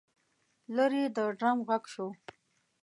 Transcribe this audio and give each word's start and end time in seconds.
لرې 0.75 1.03
د 1.15 1.17
ډرم 1.39 1.57
غږ 1.67 1.83
شو. 1.93 2.07